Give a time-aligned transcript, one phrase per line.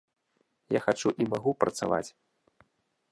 [0.77, 2.07] Я хачу і магу працаваць.